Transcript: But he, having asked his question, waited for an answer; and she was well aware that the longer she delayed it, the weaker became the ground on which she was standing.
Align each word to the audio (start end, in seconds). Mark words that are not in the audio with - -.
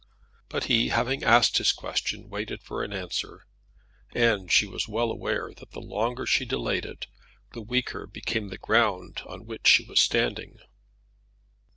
But 0.49 0.63
he, 0.63 0.87
having 0.87 1.23
asked 1.23 1.59
his 1.59 1.71
question, 1.71 2.27
waited 2.27 2.63
for 2.63 2.83
an 2.83 2.91
answer; 2.91 3.45
and 4.15 4.51
she 4.51 4.65
was 4.65 4.87
well 4.87 5.11
aware 5.11 5.51
that 5.57 5.73
the 5.73 5.79
longer 5.79 6.25
she 6.25 6.43
delayed 6.43 6.85
it, 6.85 7.05
the 7.53 7.61
weaker 7.61 8.07
became 8.07 8.49
the 8.49 8.57
ground 8.57 9.21
on 9.27 9.45
which 9.45 9.67
she 9.67 9.83
was 9.85 9.99
standing. 10.01 10.57